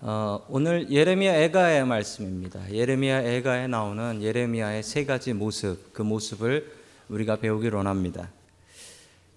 [0.00, 2.72] 어, 오늘 예레미야 애가의 말씀입니다.
[2.72, 6.70] 예레미야 애가에 나오는 예레미야의 세 가지 모습, 그 모습을
[7.08, 8.30] 우리가 배우기 원합니다.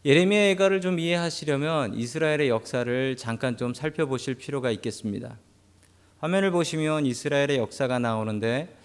[0.05, 5.37] 예레미야 애가를 좀 이해하시려면 이스라엘의 역사를 잠깐 좀 살펴보실 필요가 있겠습니다.
[6.19, 8.75] 화면을 보시면 이스라엘의 역사가 나오는데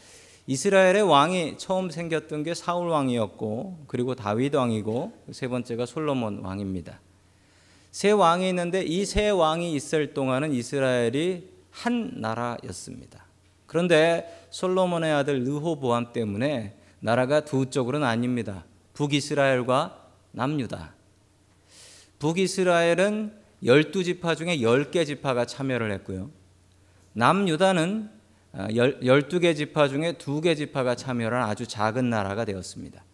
[0.46, 7.00] 이스라엘의 왕이 처음 생겼던 게 사울 왕이었고 그리고 다윗 왕이고 세 번째가 솔로몬 왕입니다.
[7.90, 13.26] 세 왕이 있는데 이 세 왕이 있을 동안은 이스라엘이 한 나라였습니다.
[13.66, 18.62] 그런데 솔로몬의 아들 르호보암 때문에 나라가 두 쪽으로 나뉩니다.
[18.94, 20.94] 북이스라엘과 남유다.
[22.18, 26.30] 북이스라엘은 12지파 중에 10개 지파가 참여를 했고요.
[27.12, 28.10] 남유다는
[28.54, 33.04] 12개 지파 중에 2개 지파가 참여한 아주 작은 나라가 되었습니다.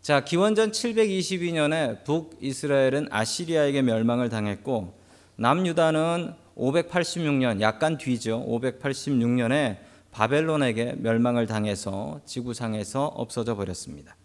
[0.00, 4.98] 자, 기원전 722년에 북이스라엘은 아시리아에게 멸망을 당했고
[5.36, 8.44] 남유다는 586년 약간 뒤죠.
[8.46, 9.78] 586년에
[10.10, 14.16] 바벨론에게 멸망을 당해서 지구상에서 없어져 버렸습니다.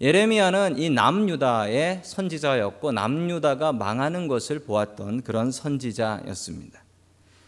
[0.00, 6.82] 예레미야는 이 남유다의 선지자였고 남유다가 망하는 것을 보았던 그런 선지자였습니다.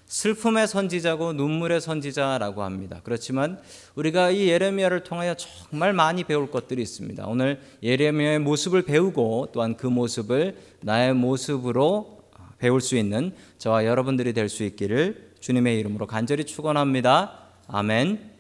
[0.07, 3.01] 슬픔의 선지자고 눈물의 선지자라고 합니다.
[3.03, 3.59] 그렇지만
[3.97, 7.27] 우리가 이 예레미야를 통하여 정말 많이 배울 것들이 있습니다.
[7.27, 12.16] 오늘 예레미야의 모습을 배우고 또한 그 모습을 나의 모습으로
[12.59, 17.39] 배울 수 있는 저와 여러분들이 될 수 있기를 주님의 이름으로 간절히 축원합니다.
[17.69, 18.37] 아멘.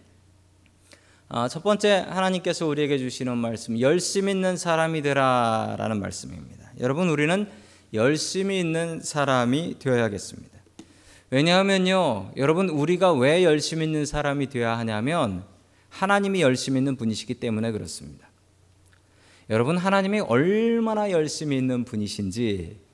[1.28, 6.70] 아, 첫 번째 하나님께서 우리에게 주시는 말씀 열심 있는 사람이 되라라는 말씀입니다.
[6.80, 7.48] 여러분 우리는
[7.92, 10.56] 열심히 있는 사람이 되어야겠습니다.
[11.30, 15.44] 왜냐하면요, 여러분 우리가 왜 열심 있는 사람이 되어야 하냐면
[15.88, 18.28] 하나님이 열심 있는 분이시기 때문에 그렇습니다.
[19.50, 22.85] 여러분 하나님이 얼마나 열심히 있는 분이신지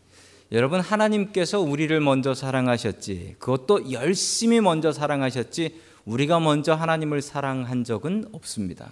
[0.52, 8.90] 여러분 하나님께서 우리를 먼저 사랑하셨지 그것도 열심히 먼저 사랑하셨지 우리가 먼저 하나님을 사랑한 적은 없습니다.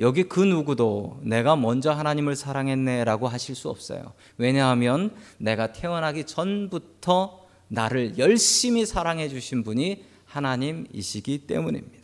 [0.00, 4.12] 여기 그 누구도 내가 먼저 하나님을 사랑했네라고 하실 수 없어요.
[4.38, 12.01] 왜냐하면 내가 태어나기 전부터 나를 열심히 사랑해 주신 분이 하나님이시기 때문입니다.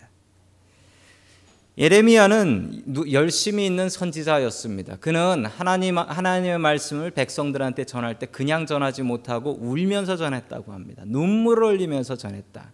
[1.78, 4.96] 예레미야는 열심히 있는 선지자였습니다.
[4.96, 11.04] 그는 하나님 하나님의 말씀을 백성들한테 전할 때 그냥 전하지 못하고 울면서 전했다고 합니다.
[11.06, 12.72] 눈물을 흘리면서 전했다.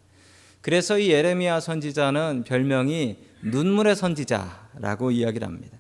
[0.63, 5.77] 그래서 이 예레미야 선지자는 별명이 눈물의 선지자라고 이야기를 합니다.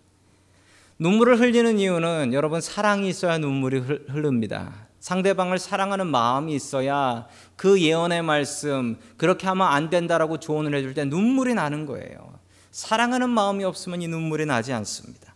[0.99, 3.79] 눈물을 흘리는 이유는 여러분 사랑이 있어야 눈물이
[4.11, 4.87] 흐릅니다.
[5.01, 11.55] 상대방을 사랑하는 마음이 있어야 그 예언의 말씀 그렇게 하면 안 된다라고 조언을 해줄 때 눈물이
[11.55, 12.34] 나는 거예요.
[12.75, 15.33] 사랑하는 마음이 없으면 이 눈물이 나지 않습니다.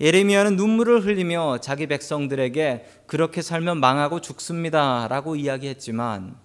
[0.00, 6.36] 예레미야는 눈물을 흘리며 자기 백성들에게 그렇게 살면 망하고 죽습니다라고 이야기했지만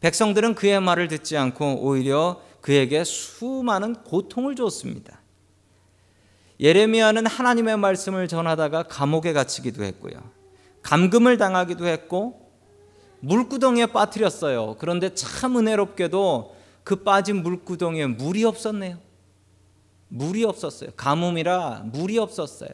[0.00, 5.20] 백성들은 그의 말을 듣지 않고 오히려 그에게 수많은 고통을 줬습니다.
[6.58, 10.14] 예레미야는 하나님의 말씀을 전하다가 감옥에 갇히기도 했고요.
[10.80, 12.50] 감금을 당하기도 했고
[13.20, 14.76] 물구덩이에 빠뜨렸어요.
[14.78, 16.55] 그런데 참 은혜롭게도
[16.86, 18.98] 그 빠진 물구덩이에 물이 없었네요.
[20.06, 20.90] 물이 없었어요.
[20.96, 22.70] 가뭄이라 물이 없었어요.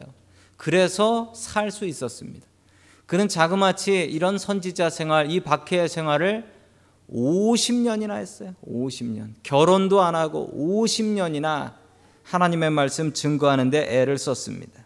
[0.55, 2.45] 그래서 살 수 있었습니다.
[3.07, 6.45] 그는 자그마치 이런 선지자 생활, 이 박해의 생활을
[7.11, 8.53] 50년이나 했어요.
[8.63, 9.33] 50년.
[9.41, 11.73] 결혼도 안 하고 50년이나
[12.21, 14.85] 하나님의 말씀 증거하는데 애를 썼습니다.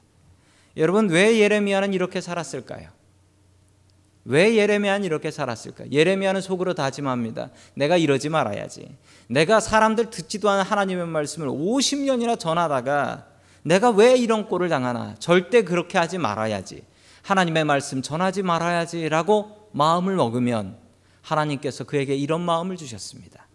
[0.78, 2.88] 여러분, 왜 예레미야는 이렇게 살았을까요?
[4.28, 5.90] 왜 예레미야는 이렇게 살았을까?
[5.90, 7.50] 예레미야는 속으로 다짐합니다.
[7.76, 8.94] 내가 이러지 말아야지.
[9.28, 13.26] 내가 사람들 듣지도 않은 하나님의 말씀을 50년이나 전하다가
[13.64, 15.16] 내가 왜 이런 꼴을 당하나?
[15.20, 16.84] 절대 그렇게 하지 말아야지.
[17.22, 20.78] 하나님의 말씀 전하지 말아야지라고 마음을 먹으면
[21.22, 23.48] 하나님께서 그에게 이런 마음을 주셨습니다.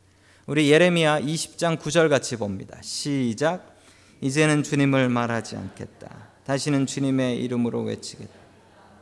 [0.47, 2.79] 우리 예레미야 20장 9절 같이 봅니다.
[2.81, 3.77] 시작.
[4.23, 6.29] 이제는 주님을 말하지 않겠다.
[6.47, 8.33] 다시는 주님의 이름으로 외치겠다.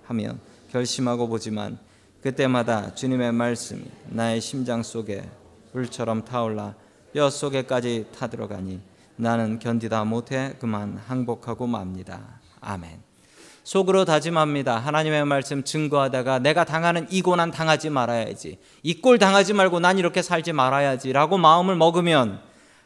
[0.06, 1.78] 하면 결심하고 보지만
[2.22, 5.28] 그때마다 주님의 말씀이 나의 심장 속에
[5.72, 6.74] 불처럼 타올라
[7.12, 8.80] 뼈 속에까지 타들어가니
[9.16, 12.40] 나는 견디다 못해 그만 항복하고 맙니다.
[12.60, 13.02] 아멘.
[13.64, 14.78] 속으로 다짐합니다.
[14.78, 18.58] 하나님의 말씀 증거하다가 내가 당하는 이 고난 당하지 말아야지.
[18.82, 22.40] 이 꼴 당하지 말고 난 이렇게 살지 말아야지라고 마음을 먹으면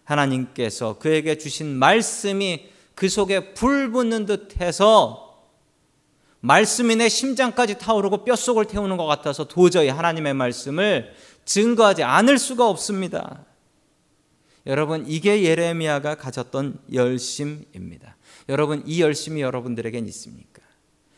[0.05, 5.24] 하나님께서 그에게 주신 말씀이 그 속에 불 붙는 듯 해서
[6.44, 11.11] 말씀이 내 심장까지 타오르고 뼛속을 태우는 것 같아서 도저히 하나님의 말씀을
[11.46, 13.46] 증거하지 않을 수가 없습니다.
[14.67, 18.17] 여러분, 이게 예레미야가 가졌던 열심입니다.
[18.50, 20.62] 여러분, 이 열심이 여러분들에겐 있습니까?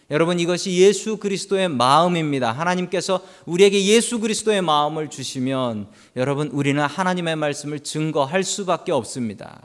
[0.08, 2.52] 여러분 이것이 예수 그리스도의 마음입니다.
[2.52, 9.61] 하나님께서 우리에게 예수 그리스도의 마음을 주시면 여러분 우리는 하나님의 말씀을 증거할 수밖에 없습니다.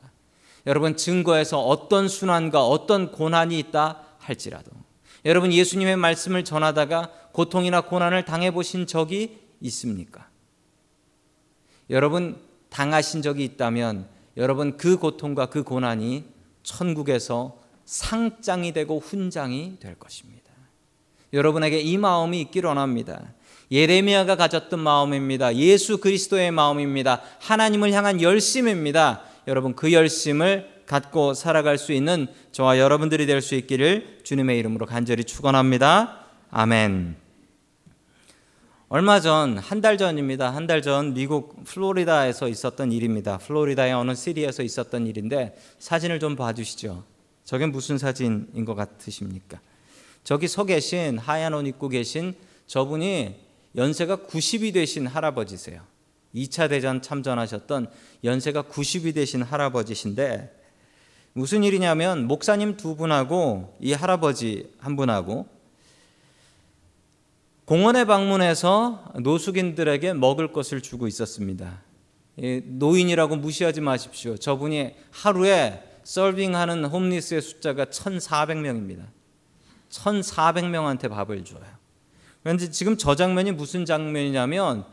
[0.66, 4.81] 여러분 증거에서 어떤 순환과 어떤 고난이 있다 할지라도
[5.26, 10.28] 여러분 예수님의 말씀을 전하다가 고통이나 고난을 당해 보신 적이 있습니까?
[11.90, 12.40] 여러분
[12.70, 14.08] 당하신 적이 있다면
[14.38, 16.26] 여러분 그 고통과 그 고난이
[16.64, 20.42] 천국에서 상장이 되고 훈장이 될 것입니다.
[21.34, 23.34] 여러분에게 이 마음이 있기를 원합니다.
[23.72, 25.56] 예레미야가 가졌던 마음입니다.
[25.56, 27.22] 예수 그리스도의 마음입니다.
[27.40, 29.24] 하나님을 향한 열심입니다.
[29.48, 35.24] 여러분 그 열심을 갖고 살아갈 수 있는 저와 여러분들이 될 수 있기를 주님의 이름으로 간절히
[35.24, 36.26] 축원합니다.
[36.52, 37.16] 아멘.
[38.90, 40.54] 얼마 전, 한 달 전입니다.
[40.54, 43.38] 한 달 전 미국 플로리다에서 있었던 일입니다.
[43.38, 47.04] 플로리다의 어느 시리에서 있었던 일인데 사진을 좀 봐주시죠.
[47.46, 49.60] 저게 무슨 사진인 것 같으십니까?
[50.24, 52.36] 저기 서 계신 하얀 옷 입고 계신
[52.68, 53.36] 저분이
[53.76, 55.82] 연세가 90이 되신 할아버지세요.
[56.36, 57.88] 2차 대전 참전하셨던
[58.24, 60.61] 연세가 90이 되신 할아버지신데
[61.34, 65.48] 무슨 일이냐면 목사님 두 분하고 이 할아버지 한 분하고
[67.66, 71.82] 공원에 방문해서 노숙인들에게 먹을 것을 주고 있었습니다.
[72.66, 74.36] 노인이라고 무시하지 마십시오.
[74.36, 79.06] 저분이 하루에 서빙하는 홈리스의 숫자가 1,400명입니다.
[79.90, 81.62] 1,400명한테 밥을 줘요.
[82.44, 84.84] 그런데 지금 저 장면이 무슨 장면이냐면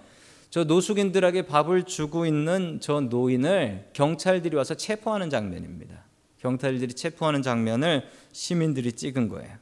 [0.50, 5.97] 저 노숙인들에게 밥을 주고 있는 저 노인을 경찰들이 와서 체포하는 장면입니다.
[6.40, 9.56] 경찰들이 체포하는 장면을 시민들이 찍은 거예요.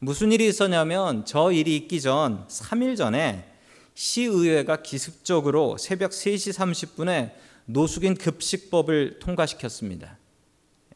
[0.00, 3.50] 무슨 일이 있었냐면 저 일이 있기 전 3일 전에
[3.94, 7.32] 시의회가 기습적으로 새벽 3시 30분에
[7.64, 10.16] 노숙인 급식법을 통과시켰습니다.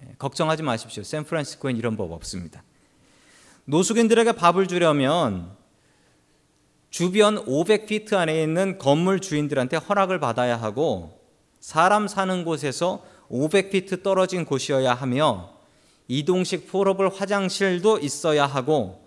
[0.03, 1.03] 예, 걱정하지 마십시오.
[1.03, 2.63] 샌프란시스코엔 이런 법 없습니다.
[3.65, 5.57] 노숙인들에게 밥을 주려면
[6.91, 11.21] 주변 500피트 안에 있는 건물 주인들한테 허락을 받아야 하고
[11.59, 15.55] 사람 사는 곳에서 500피트 떨어진 곳이어야 하며
[16.07, 19.03] 이동식 portable 화장실도 있어야 하고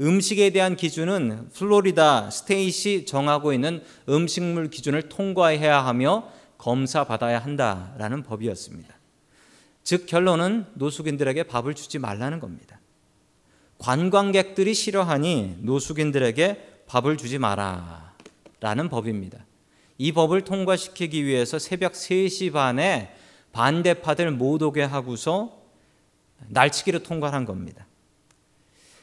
[0.00, 6.28] 음식에 대한 기준은 플로리다 state이 정하고 있는 음식물 기준을 통과해야 하며
[6.58, 8.94] 검사 받아야 한다라는 법이었습니다.
[9.84, 12.80] 즉 결론은 노숙인들에게 밥을 주지 말라는 겁니다.
[13.78, 18.14] 관광객들이 싫어하니 노숙인들에게 밥을 주지 마라
[18.60, 19.44] 라는 법입니다.
[19.98, 23.14] 이 법을 통과시키기 위해서 새벽 3시 반에
[23.52, 25.62] 반대파들 못 오게 하고서
[26.48, 27.86] 날치기로 통과한 겁니다.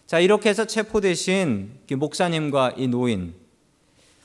[0.06, 3.36] 자, 이렇게 해서 체포되신 목사님과 이 노인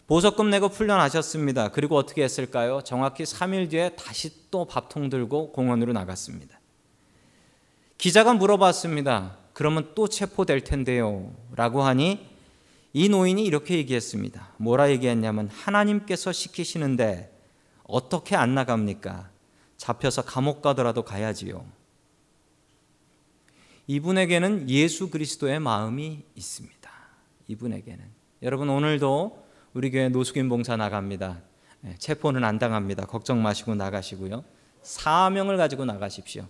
[0.06, 1.70] 보석금 내고 풀려나셨습니다.
[1.70, 2.82] 그리고 어떻게 했을까요?
[2.84, 6.60] 정확히 3일 뒤에 다시 또 밥통 들고 공원으로 나갔습니다.
[7.96, 9.38] 기자가 물어봤습니다.
[9.54, 11.32] 그러면 또 체포될 텐데요.
[11.54, 12.26] 라고 하니
[12.92, 14.52] 이 노인이 이렇게 얘기했습니다.
[14.58, 17.30] 뭐라 얘기했냐면 하나님께서 시키시는데
[17.84, 19.33] 어떻게 안 나갑니까?
[19.84, 21.62] 잡혀서 감옥 가더라도 가야지요.
[23.86, 26.90] 이분에게는 예수 그리스도의 마음이 있습니다.
[27.48, 28.02] 이분에게는
[28.40, 29.44] 여러분 오늘도
[29.74, 31.42] 우리 교회 노숙인 봉사 나갑니다.
[31.84, 33.04] 예, 체포는 안 당합니다.
[33.04, 34.42] 걱정 마시고 나가시고요.
[34.80, 36.46] 사명을 가지고 나가십시오.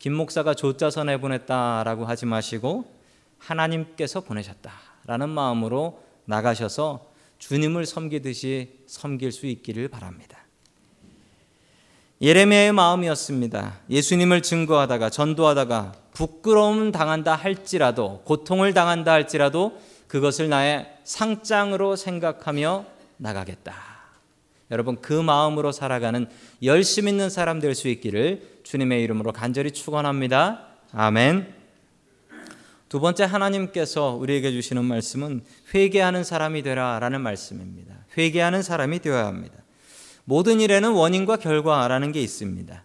[0.00, 2.92] 김 목사가 조짜서 내보냈다라고 하지 마시고
[3.38, 10.41] 하나님께서 보내셨다라는 마음으로 나가셔서 주님을 섬기듯이 섬길 수 있기를 바랍니다.
[12.22, 13.80] 예레미야의 마음이었습니다.
[13.90, 22.84] 예수님을 증거하다가 전도하다가 부끄러움 당한다 할지라도 고통을 당한다 할지라도 그것을 나의 상장으로 생각하며
[23.16, 23.74] 나가겠다.
[24.70, 26.28] 여러분 그 마음으로 살아가는
[26.62, 30.66] 열심 있는 사람 될 수 있기를 주님의 이름으로 간절히 축원합니다.
[30.92, 31.52] 아멘.
[32.88, 35.42] 두 번째 하나님께서 우리에게 주시는 말씀은
[35.74, 37.96] 회개하는 사람이 되라라는 말씀입니다.
[38.16, 39.61] 회개하는 사람이 되어야 합니다.
[40.24, 42.84] 모든 일에는 원인과 결과라는 게 있습니다.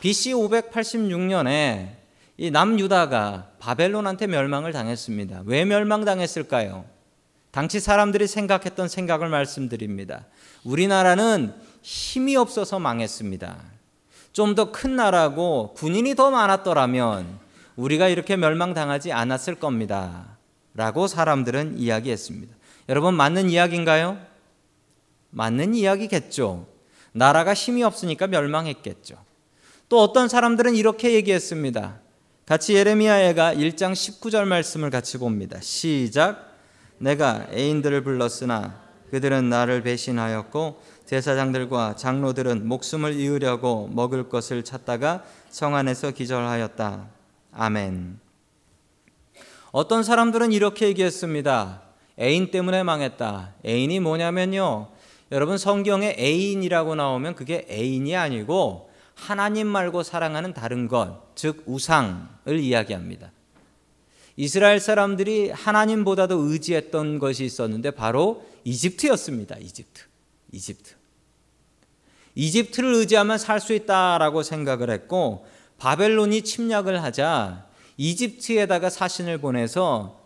[0.00, 1.88] BC 586년에
[2.36, 5.42] 이 남유다가 바벨론한테 멸망을 당했습니다.
[5.46, 6.84] 왜 멸망당했을까요?
[7.50, 10.26] 당시 사람들이 생각했던 생각을 말씀드립니다.
[10.64, 13.56] 우리나라는 힘이 없어서 망했습니다.
[14.32, 17.38] 좀 더 큰 나라고 군인이 더 많았더라면
[17.76, 20.36] 우리가 이렇게 멸망당하지 않았을 겁니다.
[20.74, 22.52] 라고 사람들은 이야기했습니다.
[22.88, 24.18] 여러분, 맞는 이야기인가요?
[25.34, 26.66] 맞는 이야기겠죠.
[27.12, 29.16] 나라가 힘이 없으니까 멸망했겠죠.
[29.88, 32.00] 또 어떤 사람들은 이렇게 얘기했습니다.
[32.46, 35.58] 같이 예레미야애가 1장 19절 말씀을 같이 봅니다.
[35.60, 36.54] 시작.
[36.98, 46.12] 내가 애인들을 불렀으나 그들은 나를 배신하였고 제사장들과 장로들은 목숨을 이으려고 먹을 것을 찾다가 성 안에서
[46.12, 47.08] 기절하였다.
[47.52, 48.20] 아멘.
[49.72, 51.82] 어떤 사람들은 이렇게 얘기했습니다.
[52.20, 53.54] 애인 때문에 망했다.
[53.66, 54.93] 애인이 뭐냐면요.
[55.34, 63.32] 여러분 성경에 애인이라고 나오면 그게 애인이 아니고 하나님 말고 사랑하는 다른 것, 즉 우상을 이야기합니다.
[64.36, 69.56] 이스라엘 사람들이 하나님보다도 의지했던 것이 있었는데 바로 이집트였습니다.
[69.58, 70.02] 이집트.
[70.52, 70.94] 이집트.
[72.36, 75.48] 이집트를 의지하면 살 수 있다라고 생각을 했고
[75.78, 80.20] 바벨론이 침략을 하자 이집트에다가 사신을 보내서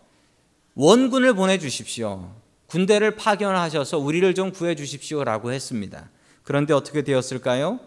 [0.75, 2.31] 원군을 보내 주십시오.
[2.69, 6.09] 군대를 파견하셔서 우리를 좀 구해 주십시오라고 했습니다.
[6.43, 7.79] 그런데 어떻게 되었을까요?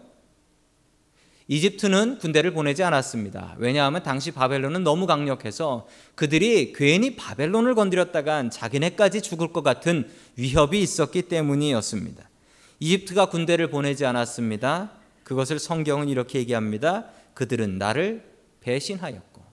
[1.47, 3.55] 이집트는 군대를 보내지 않았습니다.
[3.57, 11.23] 왜냐하면 당시 바벨론은 너무 강력해서 그들이 괜히 바벨론을 건드렸다간 자기네까지 죽을 것 같은 위협이 있었기
[11.23, 12.29] 때문이었습니다.
[12.79, 14.91] 이집트가 군대를 보내지 않았습니다.
[15.23, 17.05] 그것을 성경은 이렇게 얘기합니다.
[17.33, 18.23] 그들은 나를
[18.61, 19.43] 배신하였고.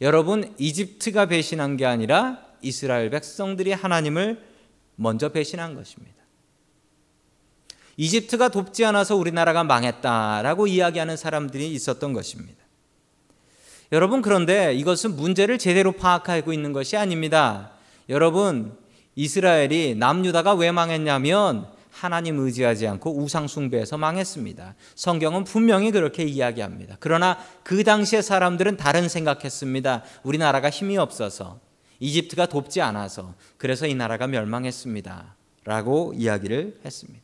[0.00, 4.42] 여러분, 이집트가 배신한 게 아니라 이스라엘 백성들이 하나님을
[4.96, 6.14] 먼저 배신한 것입니다.
[7.96, 12.64] 이집트가 돕지 않아서 우리나라가 망했다라고 이야기하는 사람들이 있었던 것입니다.
[13.92, 17.70] 여러분, 그런데 이것은 문제를 제대로 파악하고 있는 것이 아닙니다.
[18.08, 18.76] 여러분,
[19.14, 24.74] 이스라엘이 남유다가 왜 망했냐면 하나님 의지하지 않고 우상 숭배해서 망했습니다.
[24.96, 26.96] 성경은 분명히 그렇게 이야기합니다.
[26.98, 30.02] 그러나 그 당시의 사람들은 다른 생각했습니다.
[30.24, 31.60] 우리나라가 힘이 없어서
[32.00, 35.34] 이집트가 돕지 않아서 그래서 이 나라가 멸망했습니다.
[35.64, 37.22] 라고 이야기를 했습니다.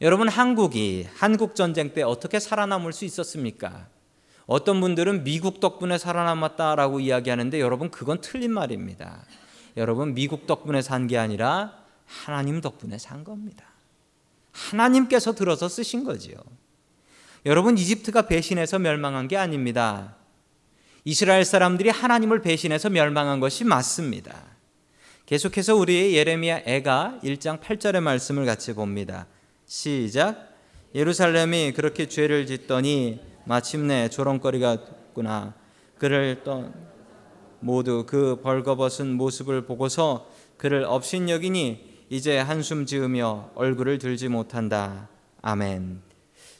[0.00, 3.86] 여러분 한국이 한국 전쟁 때 어떻게 살아남을 수 있었습니까?
[4.46, 9.24] 어떤 분들은 미국 덕분에 살아남았다라고 이야기하는데 여러분 그건 틀린 말입니다.
[9.76, 13.66] 여러분 미국 덕분에 산 게 아니라 하나님 덕분에 산 겁니다.
[14.50, 16.34] 하나님께서 들어서 쓰신 거지요.
[17.46, 20.16] 여러분 이집트가 배신해서 멸망한 게 아닙니다.
[21.04, 24.50] 이스라엘 사람들이 하나님을 배신해서 멸망한 것이 맞습니다.
[25.26, 29.26] 계속해서 우리 예레미야 애가 1장 8절의 말씀을 같이 봅니다.
[29.64, 30.50] 시작.
[30.94, 35.54] 예루살렘이 그렇게 죄를 짓더니 마침내 조롱거리가 됐구나.
[35.98, 36.72] 그를 또
[37.60, 45.08] 모두 그 벌거벗은 모습을 보고서 그를 업신여기니 이제 한숨 지으며 얼굴을 들지 못한다.
[45.42, 46.02] 아멘.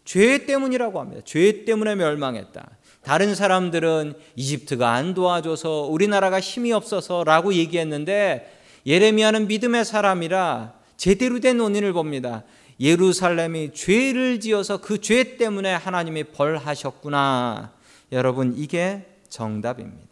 [0.05, 1.23] 죄 때문이라고 합니다.
[1.25, 2.71] 죄 때문에 멸망했다.
[3.03, 11.93] 다른 사람들은 이집트가 안 도와줘서 우리나라가 힘이 없어서라고 얘기했는데 예레미야는 믿음의 사람이라 제대로 된 원인을
[11.93, 12.45] 봅니다.
[12.79, 17.73] 예루살렘이 죄를 지어서 그 죄 때문에 하나님이 벌하셨구나.
[18.13, 20.09] 여러분, 이게 정답입니다.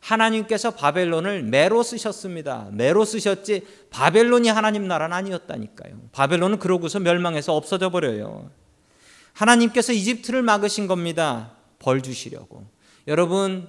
[0.00, 2.68] 하나님께서 바벨론을 매로 쓰셨습니다.
[2.72, 5.94] 매로 쓰셨지 바벨론이 하나님 나라는 아니었다니까요.
[6.12, 8.50] 바벨론은 그러고서 멸망해서 없어져 버려요.
[9.32, 11.52] 하나님께서 이집트를 막으신 겁니다.
[11.78, 12.66] 벌 주시려고.
[13.06, 13.68] 여러분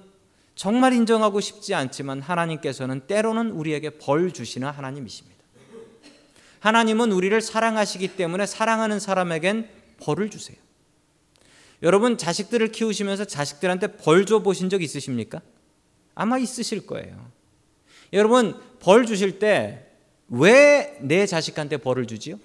[0.54, 5.40] 정말 인정하고 싶지 않지만 하나님께서는 때로는 우리에게 벌 주시는 하나님이십니다.
[6.60, 9.68] 하나님은 우리를 사랑하시기 때문에 사랑하는 사람에겐
[10.00, 10.56] 벌을 주세요.
[11.82, 15.40] 여러분 자식들을 키우시면서 자식들한테 벌 줘 보신 적 있으십니까?
[16.14, 17.30] 아마 있으실 거예요.
[18.12, 19.86] 여러분 벌 주실 때
[20.30, 22.38] 왜 내 자식한테 벌을 주지요?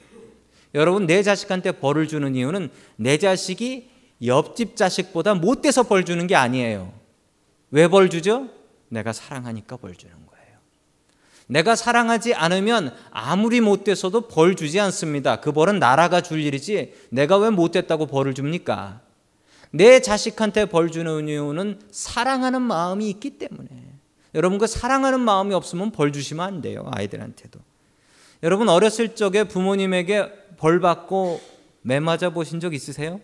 [0.73, 3.89] 여러분 내 자식한테 벌을 주는 이유는 내 자식이
[4.23, 6.93] 옆집 자식보다 못돼서 벌 주는 게 아니에요.
[7.71, 8.47] 왜 벌 주죠?
[8.89, 10.57] 내가 사랑하니까 벌 주는 거예요.
[11.47, 15.41] 내가 사랑하지 않으면 아무리 못돼서도 벌 주지 않습니다.
[15.41, 19.01] 그 벌은 나라가 줄 일이지 내가 왜 못됐다고 벌을 줍니까?
[19.71, 23.67] 내 자식한테 벌 주는 이유는 사랑하는 마음이 있기 때문에.
[24.33, 26.89] 여러분 그 사랑하는 마음이 없으면 벌 주시면 안 돼요.
[26.93, 27.59] 아이들한테도.
[28.43, 31.41] 여러분 어렸을 적에 부모님에게 벌 받고
[31.81, 33.19] 매 맞아 보신 적 있으세요?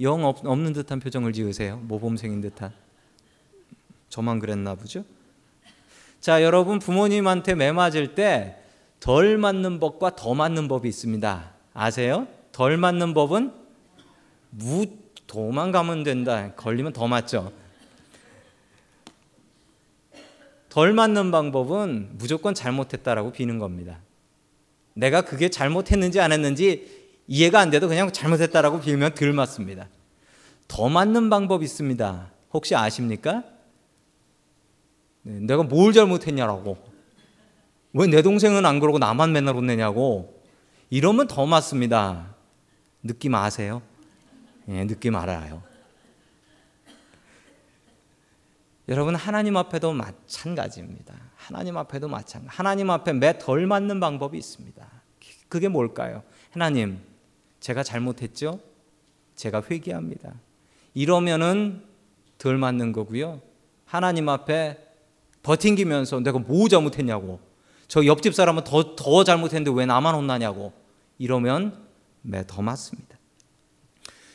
[0.00, 1.78] 영 없 는 듯한 표정을 지으세요.
[1.78, 2.72] 모범생인 듯한.
[4.08, 5.04] 저만 그랬나 보죠?
[6.20, 8.56] 자, 여러분 부모님한테 매 맞을 때
[9.00, 11.52] 덜 맞는 법과 더 맞는 법이 있습니다.
[11.72, 12.26] 아세요?
[12.50, 13.52] 덜 맞는 법은
[14.50, 14.86] 무
[15.28, 16.52] 도망가면 된다.
[16.56, 17.52] 걸리면 더 맞죠.
[20.68, 24.00] 덜 맞는 방법은 무조건 잘못했다라고 비는 겁니다.
[24.94, 26.97] 내가 그게 잘못했는지 안 했는지
[27.28, 29.88] 이해가 안 돼도 그냥 잘못했다라고 빌면 덜 맞습니다.
[30.66, 32.30] 더 맞는 방법이 있습니다.
[32.52, 33.44] 혹시 아십니까?
[35.22, 36.78] 네, 내가 뭘 잘못했냐라고.
[37.92, 40.42] 왜 내 동생은 안 그러고 나만 맨날 혼내냐고.
[40.90, 42.34] 이러면 더 맞습니다.
[43.02, 43.82] 느낌 아세요?
[44.68, 45.62] 예, 느낌 알아요.
[48.88, 51.14] 여러분 하나님 앞에도 마찬가지입니다.
[51.36, 52.56] 하나님 앞에도 마찬가지.
[52.56, 54.86] 하나님 앞에 매 덜 맞는 방법이 있습니다.
[55.48, 56.22] 그게 뭘까요?
[56.50, 57.00] 하나님,
[57.60, 58.60] 제가 잘못했죠?
[59.34, 60.34] 제가 회개합니다.
[60.94, 61.84] 이러면은
[62.38, 63.40] 덜 맞는 거고요.
[63.84, 64.78] 하나님 앞에
[65.42, 67.40] 버팅기면서 내가 뭐 잘못했냐고
[67.86, 70.72] 저 옆집 사람은 더, 더 잘못했는데 왜 나만 혼나냐고
[71.18, 71.86] 이러면
[72.22, 73.16] 매더 맞습니다.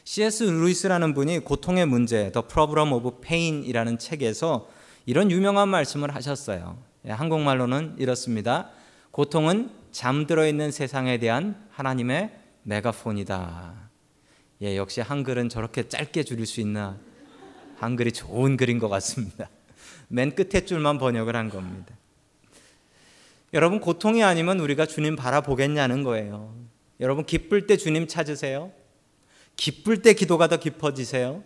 [0.05, 0.43] C.S.
[0.43, 4.67] 루이스라는 분이 고통의 문제, The Problem of Pain이라는 책에서
[5.05, 6.77] 이런 유명한 말씀을 하셨어요.
[7.05, 8.69] 예, 한국말로는 이렇습니다.
[9.11, 12.31] 고통은 잠들어 있는 세상에 대한 하나님의
[12.63, 13.89] 메가폰이다.
[14.63, 16.97] 예, 역시 한글은 저렇게 짧게 줄일 수 있나
[17.77, 19.49] 한글이 좋은 글인 것 같습니다.
[20.07, 21.95] 맨 끝에 줄만 번역을 한 겁니다.
[23.53, 26.55] 여러분 고통이 아니면 우리가 주님 바라보겠냐는 거예요.
[26.99, 28.71] 여러분 기쁠 때 주님 찾으세요?
[29.55, 31.43] 기쁠 때 기도가 더 깊어지세요?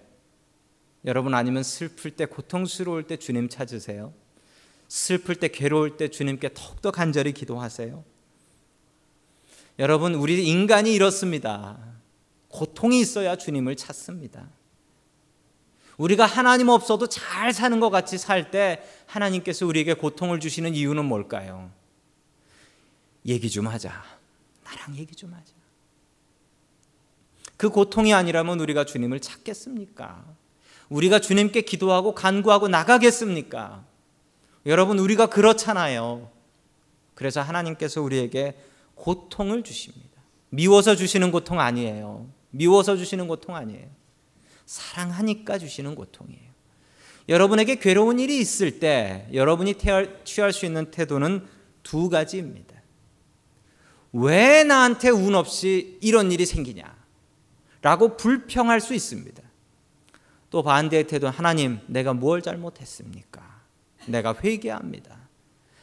[1.06, 4.14] 여러분 아니면 슬플 때 고통스러울 때 주님 찾으세요?
[4.88, 8.04] 슬플 때 괴로울 때 주님께 더욱더 간절히 기도하세요?
[9.80, 11.78] 여러분 우리 인간이 이렇습니다.
[12.50, 14.50] 고통이 있어야 주님을 찾습니다.
[15.98, 21.72] 우리가 하나님 없어도 잘 사는 것 같이 살 때 하나님께서 우리에게 고통을 주시는 이유는 뭘까요?
[23.26, 24.04] 얘기 좀 하자.
[24.64, 25.54] 나랑 얘기 좀 하자.
[27.58, 30.24] 그 고통이 아니라면 우리가 주님을 찾겠습니까?
[30.90, 33.84] 우리가 주님께 기도하고 간구하고 나가겠습니까?
[34.68, 36.32] 여러분, 우리가 그렇잖아요.
[37.16, 38.56] 그래서 하나님께서 우리에게
[38.98, 40.22] 고통을 주십니다.
[40.50, 42.30] 미워서 주시는 고통 아니에요.
[42.52, 43.88] 미워서 주시는 고통 아니에요.
[44.66, 46.48] 사랑하니까 주시는 고통이에요.
[47.30, 49.76] 여러분에게 괴로운 일이 있을 때 여러분이
[50.24, 51.46] 취할 수 있는 태도는
[51.84, 52.76] 두 가지입니다.
[54.14, 56.96] 왜 나한테 운 없이 이런 일이 생기냐?
[57.82, 59.44] 라고 불평할 수 있습니다.
[60.50, 63.62] 또 반대의 태도는 하나님, 내가 뭘 잘못했습니까?
[64.08, 65.28] 내가 회개합니다.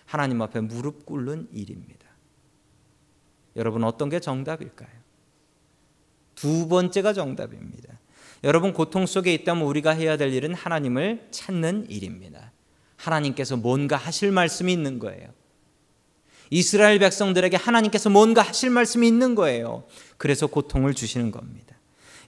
[0.07, 2.04] 하나님 앞에 무릎 꿇는 일입니다.
[3.57, 4.91] 여러분 어떤 게 정답일까요?
[6.35, 7.99] 두 번째가 정답입니다.
[8.43, 12.53] 여러분 고통 속에 있다면 우리가 해야 될 일은 하나님을 찾는 일입니다.
[12.97, 15.29] 하나님께서 뭔가 하실 말씀이 있는 거예요.
[16.51, 19.85] 이스라엘 백성들에게 하나님께서 뭔가 하실 말씀이 있는 거예요.
[20.19, 21.77] 그래서 고통을 주시는 겁니다.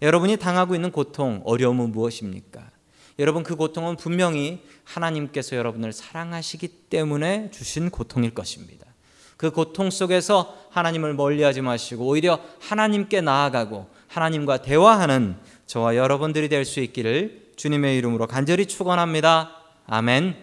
[0.02, 2.70] 여러분이 당하고 있는 고통, 어려움은 무엇입니까?
[3.18, 8.85] 여러분 그 고통은 분명히 하나님께서 여러분을 사랑하시기 때문에 주신 고통일 것입니다.
[9.36, 16.80] 그 고통 속에서 하나님을 멀리하지 마시고 오히려 하나님께 나아가고 하나님과 대화하는 저와 여러분들이 될 수
[16.80, 19.50] 있기를 주님의 이름으로 간절히 축원합니다.
[19.86, 20.36] 아멘.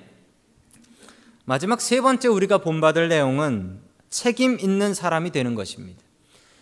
[1.45, 3.79] 마지막 세 번째 우리가 본받을 내용은
[4.09, 6.01] 책임 있는 사람이 되는 것입니다.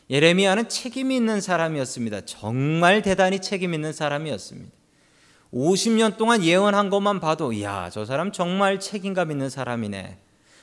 [0.10, 2.22] 예레미야는 책임 있는 사람이었습니다.
[2.26, 4.72] 정말 대단히 책임 있는 사람이었습니다.
[5.54, 10.17] 50년 동안 예언한 것만 봐도 야, 저 사람 정말 책임감 있는 사람이네.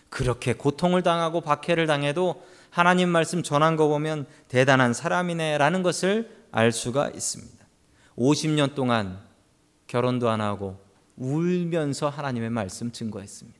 [0.08, 7.10] 그렇게 고통을 당하고 박해를 당해도 하나님 말씀 전한 거 보면 대단한 사람이네라는 것을 알 수가
[7.10, 7.64] 있습니다.
[8.16, 9.18] 50년 동안
[9.86, 10.78] 결혼도 안 하고
[11.16, 13.58] 울면서 하나님의 말씀 증거했습니다.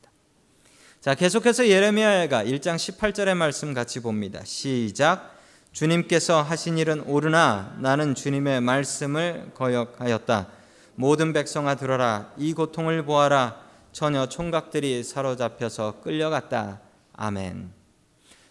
[1.01, 4.41] 자, 계속해서 예레미야가 1장 18절의 말씀 같이 봅니다.
[4.43, 5.37] 시작.
[5.71, 10.47] 주님께서 하신 일은 옳으나 나는 주님의 말씀을 거역하였다.
[10.95, 12.33] 모든 백성아 들어라.
[12.37, 13.68] 이 고통을 보아라.
[13.91, 16.81] 처녀 총각들이 사로잡혀서 끌려갔다.
[17.13, 17.71] 아멘.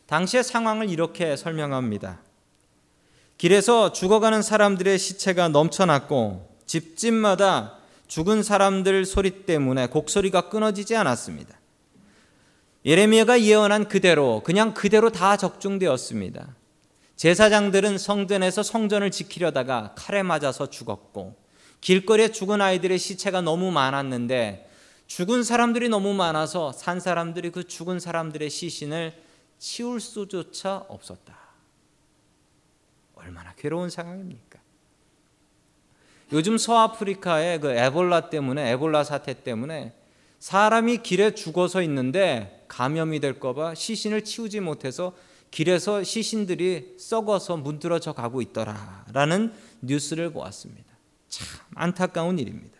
[0.06, 2.20] 당시의 상황을 이렇게 설명합니다.
[3.36, 11.56] 길에서 죽어가는 사람들의 시체가 넘쳐났고 집집마다 죽은 사람들 소리 때문에 곡소리가 끊어지지 않았습니다.
[12.84, 16.56] 예레미야가 예언한 그대로 그냥 그대로 다 적중되었습니다.
[17.16, 21.36] 제사장들은 성전에서 성전을 지키려다가 칼에 맞아서 죽었고
[21.80, 24.67] 길거리에 죽은 아이들의 시체가 너무 많았는데
[25.08, 29.14] 죽은 사람들이 너무 많아서 산 사람들이 그 죽은 사람들의 시신을
[29.58, 31.36] 치울 수조차 없었다.
[33.14, 34.60] 얼마나 괴로운 상황입니까?
[36.32, 39.94] 요즘 서아프리카의 그 에볼라 때문에 에볼라 사태 때문에
[40.38, 45.16] 사람이 길에 죽어서 있는데 감염이 될까봐 시신을 치우지 못해서
[45.50, 50.86] 길에서 시신들이 썩어서 문드러져 가고 있더라라는 뉴스를 보았습니다.
[51.30, 52.77] 참 안타까운 일입니다.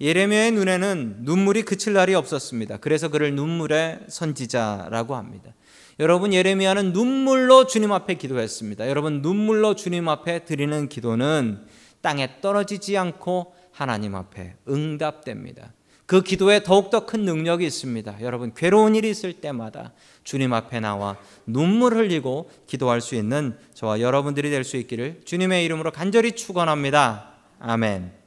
[0.00, 2.78] 예레미야의 눈에는 눈물이 그칠 날이 없었습니다.
[2.78, 5.52] 그래서 그를 눈물의 선지자라고 합니다.
[6.00, 8.88] 여러분 예레미야는 눈물로 주님 앞에 기도했습니다.
[8.88, 11.66] 여러분 눈물로 주님 앞에 드리는 기도는
[12.00, 15.72] 땅에 떨어지지 않고 하나님 앞에 응답됩니다.
[16.06, 18.18] 그 기도에 더욱더 큰 능력이 있습니다.
[18.20, 24.50] 여러분, 괴로운 일이 있을 때마다 주님 앞에 나와 눈물 흘리고 기도할 수 있는 저와 여러분들이
[24.50, 27.32] 될 수 있기를 주님의 이름으로 간절히 축원합니다.
[27.58, 28.23] 아멘.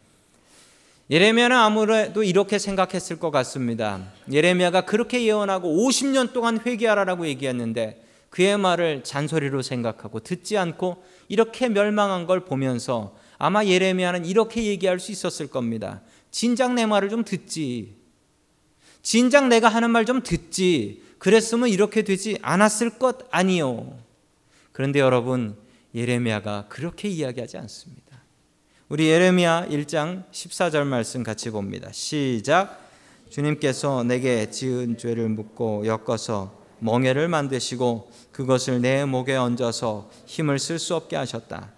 [1.09, 4.01] 예레미야는 아무래도 이렇게 생각했을 것 같습니다.
[4.29, 12.25] 예레미야가 그렇게 예언하고 50년 동안 회개하라라고 얘기했는데 그의 말을 잔소리로 생각하고 듣지 않고 이렇게 멸망한
[12.25, 16.01] 걸 보면서 아마 예레미야는 이렇게 얘기할 수 있었을 겁니다.
[16.29, 17.95] 진작 내 말을 좀 듣지.
[19.01, 21.01] 진작 내가 하는 말 좀 듣지.
[21.19, 23.97] 그랬으면 이렇게 되지 않았을 것 아니요.
[24.73, 25.55] 그런데 여러분
[25.95, 28.06] 예레미야가 그렇게 이야기하지 않습니다.
[28.89, 31.89] 우리 예레미야 1장 14절 말씀 같이 봅니다.
[31.91, 32.87] 시작.
[33.29, 40.95] 주님께서 내게 지은 죄를 묻고 엮어서 멍에를 만드시고 그것을 내 목에 얹어서 힘을 쓸 수
[40.95, 41.73] 없게 하셨다.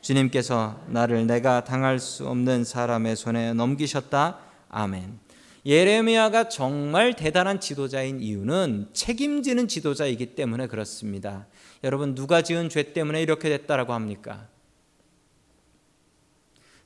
[0.00, 4.38] 주님께서 나를 내가 당할 수 없는 사람의 손에 넘기셨다.
[4.70, 5.18] 아멘.
[5.66, 11.46] 예레미야가 정말 대단한 지도자인 이유는 책임지는 지도자이기 때문에 그렇습니다.
[11.82, 14.48] 여러분 누가 지은 죄 때문에 이렇게 됐다라고 합니까?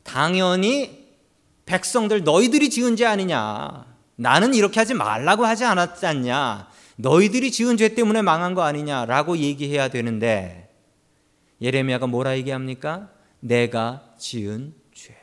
[0.09, 1.07] 당연히
[1.67, 3.85] 백성들 너희들이 지은 죄 아니냐.
[4.17, 6.71] 나는 이렇게 하지 말라고 하지 않았지 않냐.
[6.97, 10.75] 너희들이 지은 죄 때문에 망한 거 아니냐라고 얘기해야 되는데
[11.61, 13.11] 예레미야가 뭐라 얘기합니까?
[13.41, 15.15] 내가 지은 죄.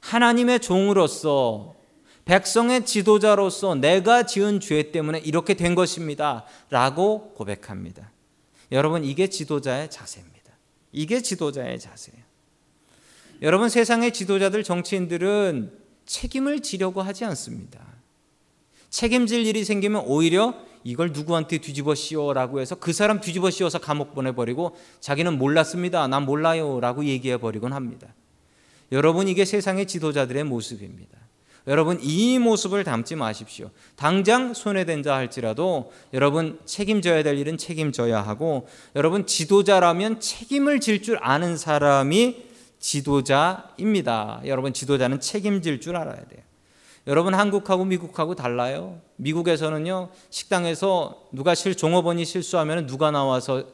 [0.00, 1.74] 하나님의 종으로서
[2.24, 6.44] 백성의 지도자로서 내가 지은 죄 때문에 이렇게 된 것입니다.
[6.70, 8.12] 라고 고백합니다.
[8.70, 10.52] 여러분, 이게 지도자의 자세입니다.
[10.92, 12.21] 이게 지도자의 자세예요.
[13.42, 15.72] 여러분, 세상의 지도자들, 정치인들은
[16.06, 17.80] 책임을 지려고 하지 않습니다.
[18.88, 24.76] 책임질 일이 생기면 오히려 이걸 누구한테 뒤집어 씌워라고 해서 그 사람 뒤집어 씌워서 감옥 보내버리고
[25.00, 26.06] 자기는 몰랐습니다.
[26.08, 26.80] 난 몰라요.
[26.80, 28.08] 라고 얘기해 버리곤 합니다.
[28.92, 31.18] 여러분, 이게 세상의 지도자들의 모습입니다.
[31.68, 33.70] 여러분 이 모습을 담지 마십시오.
[33.94, 41.18] 당장 손해된 자 할지라도 여러분 책임져야 될 일은 책임져야 하고 여러분 지도자라면 책임을 질 줄
[41.20, 42.51] 아는 사람이
[42.82, 44.42] 지도자입니다.
[44.44, 46.42] 여러분 지도자는 책임질 줄 알아야 돼요.
[47.06, 49.00] 여러분 한국하고 미국하고 달라요.
[49.16, 53.64] 미국에서는요 식당에서 누가 실 종업원이 실수하면 누가 나와서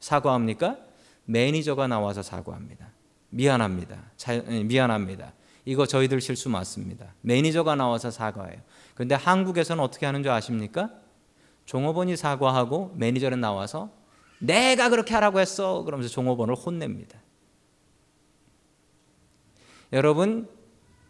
[0.00, 0.78] 사과합니까?
[1.26, 2.88] 매니저가 나와서 사과합니다.
[3.30, 3.96] 미안합니다.
[4.16, 5.32] 자, 미안합니다.
[5.64, 7.12] 이거 저희들 실수 맞습니다.
[7.20, 8.60] 매니저가 나와서 사과해요.
[8.94, 10.90] 그런데 한국에서는 어떻게 하는 줄 아십니까?
[11.66, 13.90] 종업원이 사과하고 매니저는 나와서
[14.38, 15.82] 내가 그렇게 하라고 했어.
[15.82, 17.18] 그러면서 종업원을 혼냅니다.
[19.92, 20.48] 여러분,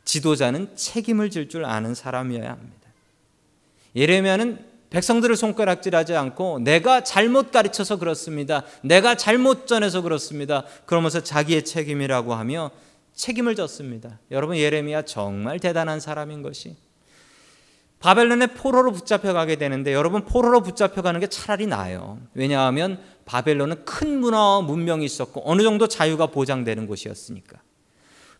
[0.04, 2.88] 지도자는 책임을 질 줄 아는 사람이어야 합니다.
[3.94, 8.62] 예레미야는 백성들을 손가락질하지 않고 내가 잘못 가르쳐서 그렇습니다.
[8.82, 10.64] 내가 잘못 전해서 그렇습니다.
[10.84, 12.70] 그러면서 자기의 책임이라고 하며
[13.14, 14.20] 책임을 졌습니다.
[14.30, 16.76] 여러분 예레미야 정말 대단한 사람인 것이
[17.98, 22.18] 바벨론의 포로로 붙잡혀 가게 되는데 여러분 포로로 붙잡혀 가는 게 차라리 나아요.
[22.34, 27.58] 왜냐하면 바벨론은 큰 문화와 문명이 있었고 어느 정도 자유가 보장되는 곳이었으니까.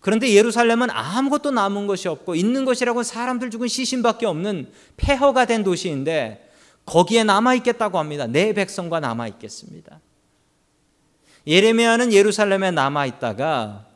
[0.07, 6.49] 그런데 예루살렘은 아무것도 남은 것이 없고 있는 것이라고 사람들 죽은 시신밖에 없는 폐허가 된 도시인데
[6.85, 8.29] 거기에 남아 있겠다고 합니다.
[8.29, 10.01] 내 백성과 남아 있겠습니다.
[11.49, 13.89] 예레미야는 예루살렘에 남아 있다가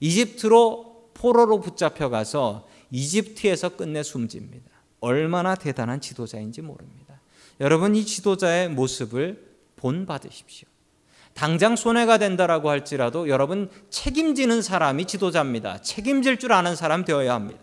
[0.00, 4.68] 이집트로 포로로 붙잡혀 가서 이집트에서 끝내 숨집니다.
[4.98, 7.20] 얼마나 대단한 지도자인지 모릅니다.
[7.60, 10.68] 여러분 이 지도자의 모습을 본받으십시오.
[11.36, 15.82] 당장 손해가 된다라고 할지라도 여러분 책임지는 사람이 지도자입니다.
[15.82, 17.60] 책임질 줄 아는 사람 되어야 합니다.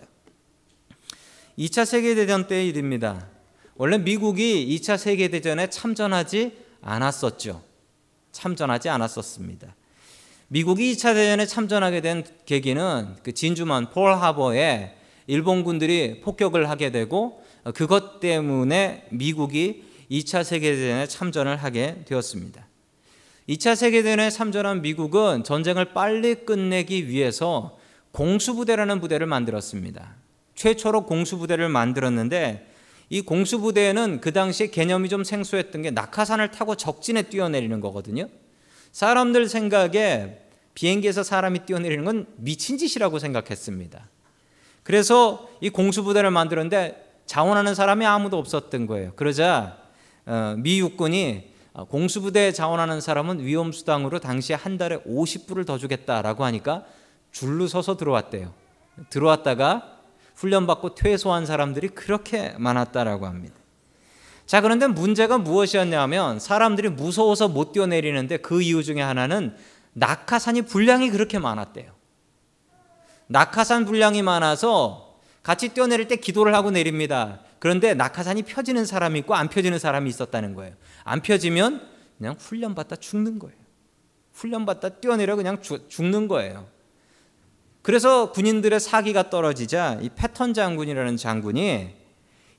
[1.58, 3.28] 2차 세계대전 때의 일입니다.
[3.74, 7.64] 원래 미국이 2차 세계대전에 참전하지 않았었죠.
[8.32, 9.76] 참전하지 않았었습니다.
[10.50, 18.20] 미국이 2차 대전에 참전하게 된 계기는 그 진주만 폴 하버에 일본군들이 폭격을 하게 되고 그것
[18.20, 22.63] 때문에 미국이 2차 세계대전에 참전을 하게 되었습니다.
[23.50, 27.78] 2차 세계대전에 참전한 미국은 전쟁을 빨리 끝내기 위해서
[28.12, 30.16] 공수부대라는 부대를 만들었습니다.
[30.56, 32.70] 최초로 공수부대를 만들었는데
[33.10, 38.30] 이 공수부대는 그 당시 개념이 좀 생소했던 게 낙하산을 타고 적진에 뛰어내리는 거거든요.
[38.92, 40.40] 사람들 생각에
[40.74, 44.08] 비행기에서 사람이 뛰어내리는 건 미친 짓이라고 생각했습니다.
[44.84, 49.14] 그래서 이 공수부대를 만들었는데 자원하는 사람이 아무도 없었던 거예요.
[49.16, 49.78] 그러자
[50.26, 51.53] 어, 미 육군이 어,
[51.90, 56.86] 공수부대 자원하는 사람은 위험수당으로 당시에 한 달에 50불을 더 주겠다라고 하니까
[57.32, 58.54] 줄로 서서 들어왔대요.
[59.10, 59.98] 들어왔다가
[60.36, 63.56] 훈련받고 퇴소한 사람들이 그렇게 많았다라고 합니다.
[64.46, 69.56] 자, 그런데 문제가 무엇이었냐면 사람들이 무서워서 못 뛰어내리는데 그 이유 중에 하나는
[69.94, 71.92] 낙하산이 분량이 그렇게 많았대요.
[73.28, 77.40] 낙하산 분량이 많아서 같이 뛰어내릴 때 기도를 하고 내립니다.
[77.64, 80.76] 그런데 낙하산이 펴지는 사람이 있고 안 펴지는 사람이 있었다는 거예요.
[81.06, 81.82] 안 펴지면
[82.18, 83.56] 그냥 훈련받다 죽는 거예요.
[84.34, 86.68] 훈련받다 뛰어내려 그냥 죽는 거예요.
[87.82, 91.94] 그래서 군인들의 사기가 떨어지자 이 패턴 장군이라는 장군이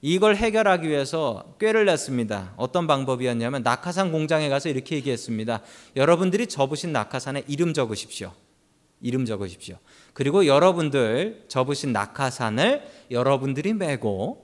[0.00, 2.54] 이걸 해결하기 위해서 꾀를 냈습니다.
[2.56, 5.60] 어떤 방법이었냐면 낙하산 공장에 가서 이렇게 얘기했습니다.
[5.96, 8.32] 여러분들이 접으신 낙하산에 이름 적으십시오.
[9.02, 9.76] 이름 적으십시오.
[10.14, 14.43] 그리고 여러분들 접으신 낙하산을 여러분들이 메고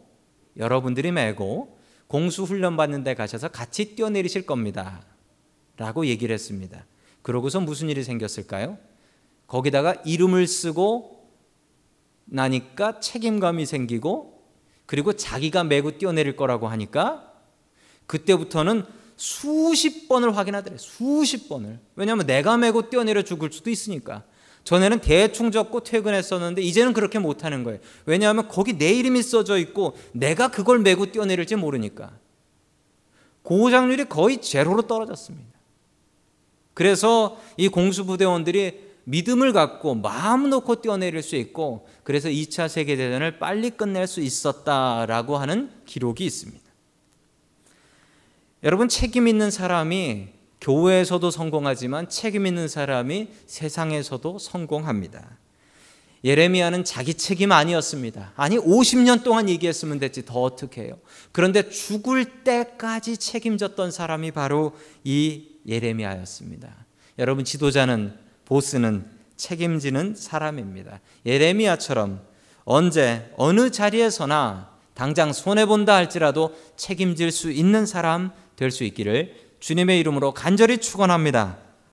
[0.56, 5.02] 여러분들이 메고 공수 훈련 받는 데 가셔서 같이 뛰어내리실 겁니다.
[5.76, 6.84] 라고 얘기를 했습니다.
[7.22, 8.78] 그러고서 무슨 일이 생겼을까요?
[9.46, 11.28] 거기다가 이름을 쓰고
[12.24, 14.40] 나니까 책임감이 생기고
[14.86, 17.32] 그리고 자기가 메고 뛰어내릴 거라고 하니까
[18.06, 18.84] 그때부터는
[19.16, 20.76] 수십 번을 확인하더래.
[20.78, 21.78] 수십 번을.
[21.94, 24.24] 왜냐하면 내가 메고 뛰어내려 죽을 수도 있으니까.
[24.64, 27.80] 전에는 대충 적고 퇴근했었는데 이제는 그렇게 못하는 거예요.
[28.06, 32.12] 왜냐하면 거기 내 이름이 써져 있고 내가 그걸 메고 뛰어내릴지 모르니까.
[33.42, 35.50] 고장률이 거의 제로로 떨어졌습니다.
[36.74, 44.06] 그래서 이 공수부대원들이 믿음을 갖고 마음 놓고 뛰어내릴 수 있고 그래서 2차 세계대전을 빨리 끝낼
[44.06, 46.60] 수 있었다라고 하는 기록이 있습니다.
[48.62, 50.28] 여러분 책임 있는 사람이
[50.60, 55.38] 교회에서도 성공하지만 책임 있는 사람이 세상에서도 성공합니다.
[56.22, 58.32] 예레미야는 자기 책임 아니었습니다.
[58.36, 60.98] 아니 50년 동안 얘기했으면 됐지 더 어떻게 해요.
[61.32, 66.68] 그런데 죽을 때까지 책임졌던 사람이 바로 이 예레미야였습니다.
[67.18, 71.00] 여러분 지도자는 보스는 책임지는 사람입니다.
[71.24, 72.20] 예레미야처럼
[72.64, 80.00] 언제 어느 자리에서나 당장 손해 본다 할지라도 책임질 수 있는 사람 될 수 있기를 주님의
[80.00, 81.58] 이름으로 간절히 축원합니다.